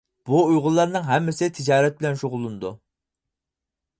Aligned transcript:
بۇ 0.29 0.37
ئۇيغۇرلارنىڭ 0.43 1.03
ھەممىسى 1.09 1.49
تىجارەت 1.59 2.01
بىلەن 2.01 2.19
شۇغۇللىنىدۇ. 2.21 2.75